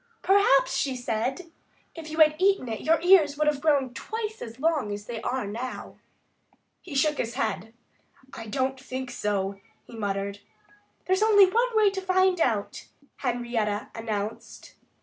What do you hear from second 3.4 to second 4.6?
have grown twice as